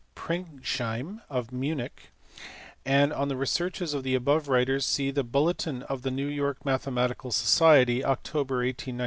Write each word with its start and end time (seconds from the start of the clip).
Pringsheim 0.15 1.21
of 1.29 1.51
Munich; 1.51 2.09
on 2.87 3.27
the 3.27 3.35
researches 3.37 3.93
of 3.93 4.01
the 4.01 4.15
above 4.15 4.47
writers 4.47 4.83
see 4.83 5.11
the 5.11 5.23
Bulletin 5.23 5.83
of 5.83 6.01
the 6.01 6.09
New 6.09 6.25
York 6.25 6.65
Mathematical 6.65 7.31
Society, 7.31 8.03
October, 8.03 8.55
1892, 8.63 8.89
pp. 8.93 8.99